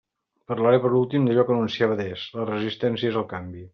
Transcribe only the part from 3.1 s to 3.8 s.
al canvi.